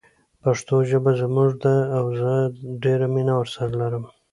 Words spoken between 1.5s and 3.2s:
ده او زه ډیره